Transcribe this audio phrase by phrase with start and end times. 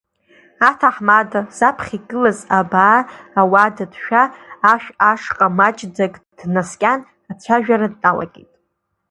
[0.69, 2.99] Аҭаҳмада, заԥхьа игылаз абаа
[3.39, 4.23] ауада ҭшәа
[4.71, 6.99] ашә ашҟа маҷӡак днаскьан,
[7.31, 8.51] ацәажәара дналагеит…